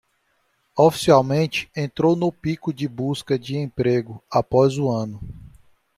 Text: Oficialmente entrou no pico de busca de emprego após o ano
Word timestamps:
Oficialmente 0.75 1.69
entrou 1.75 2.15
no 2.15 2.31
pico 2.31 2.73
de 2.73 2.87
busca 2.87 3.37
de 3.37 3.55
emprego 3.55 4.19
após 4.31 4.75
o 4.79 4.89
ano 4.89 5.19